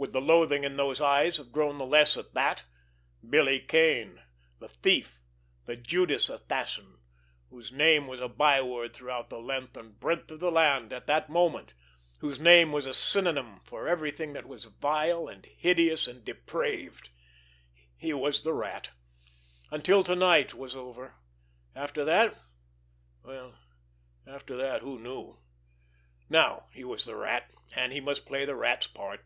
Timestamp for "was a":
8.06-8.28, 12.70-12.94